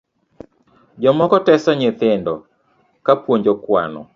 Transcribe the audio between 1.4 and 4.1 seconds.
teso nyithindo kapuonjo kwano